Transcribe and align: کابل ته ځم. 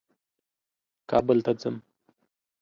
کابل 1.09 1.37
ته 1.45 1.51
ځم. 1.61 1.75